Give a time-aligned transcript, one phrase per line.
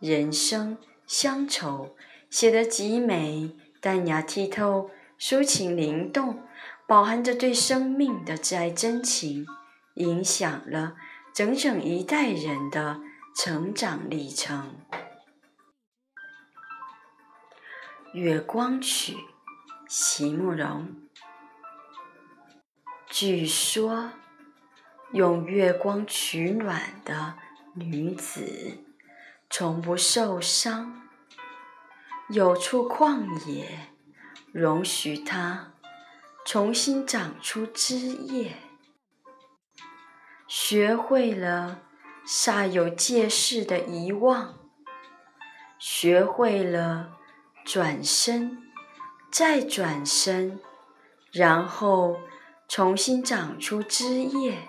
[0.00, 1.94] 人生乡愁
[2.30, 6.42] 写得极美，淡雅剔透，抒情灵动，
[6.86, 9.46] 饱含着对生命的挚爱真情，
[9.94, 10.96] 影响了
[11.34, 13.00] 整整一代人的
[13.36, 14.76] 成长历程。
[18.18, 19.12] 《月光曲》，
[19.86, 20.94] 席慕容。
[23.08, 24.12] 据说，
[25.12, 27.34] 用月光取暖的
[27.74, 28.84] 女子。
[29.52, 31.02] 从不受伤，
[32.28, 33.88] 有处旷野，
[34.52, 35.72] 容许它
[36.46, 38.56] 重新长出枝叶。
[40.46, 41.80] 学会了
[42.24, 44.54] 煞有介事的遗忘，
[45.80, 47.18] 学会了
[47.64, 48.70] 转身，
[49.32, 50.60] 再转身，
[51.32, 52.20] 然后
[52.68, 54.68] 重新长出枝叶。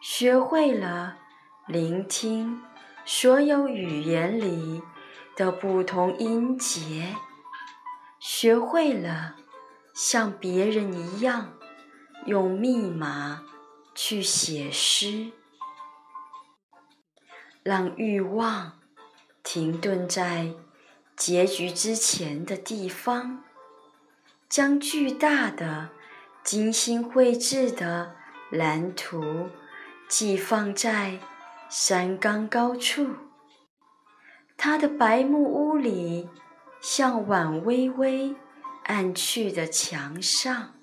[0.00, 1.18] 学会了
[1.66, 2.62] 聆听。
[3.12, 4.82] 所有语言里
[5.34, 7.16] 的不同音节，
[8.20, 9.34] 学会了
[9.92, 11.58] 像别人一样
[12.24, 13.42] 用密码
[13.96, 15.32] 去写诗，
[17.64, 18.78] 让欲望
[19.42, 20.54] 停顿在
[21.16, 23.42] 结局之前的地方，
[24.48, 25.90] 将巨大的、
[26.44, 28.14] 精心绘制的
[28.52, 29.50] 蓝图
[30.08, 31.18] 寄放在。
[31.72, 33.14] 山岗高处，
[34.56, 36.28] 他的白木屋里，
[36.80, 38.34] 向晚微微
[38.86, 40.79] 暗去的墙上。